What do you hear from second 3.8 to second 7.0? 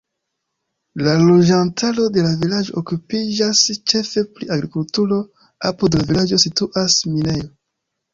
ĉefe pri agrikulturo; apud la vilaĝo situas